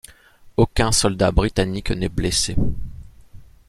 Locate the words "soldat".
0.91-1.31